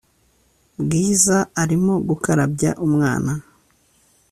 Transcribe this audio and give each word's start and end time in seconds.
bwiza 0.81 1.37
arimo 1.61 1.93
gukarabya 2.07 2.71
umwana 2.85 3.31